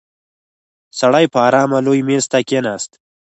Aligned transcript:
سړی 0.99 1.25
په 1.33 1.37
آرامه 1.47 1.79
لوی 1.85 2.01
مېز 2.07 2.25
ته 2.31 2.39
کېناست. 2.49 2.91